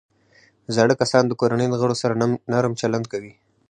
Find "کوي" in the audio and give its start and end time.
3.13-3.33